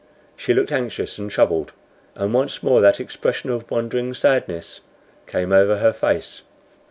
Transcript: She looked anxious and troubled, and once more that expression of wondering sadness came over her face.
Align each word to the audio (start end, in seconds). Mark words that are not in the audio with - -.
She 0.35 0.55
looked 0.55 0.71
anxious 0.71 1.19
and 1.19 1.29
troubled, 1.29 1.73
and 2.15 2.33
once 2.33 2.63
more 2.63 2.81
that 2.81 2.99
expression 2.99 3.51
of 3.51 3.69
wondering 3.69 4.15
sadness 4.15 4.79
came 5.27 5.51
over 5.53 5.77
her 5.77 5.93
face. 5.93 6.41